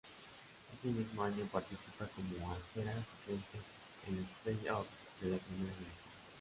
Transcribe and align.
Ese 0.73 0.87
mismo 0.87 1.21
año, 1.23 1.45
participa 1.51 2.09
como 2.15 2.51
arquera 2.53 2.91
suplente 3.05 3.59
en 4.07 4.17
los 4.19 4.29
Play-Off 4.43 4.87
de 5.21 5.29
la 5.29 5.37
primera 5.37 5.71
división. 5.77 6.01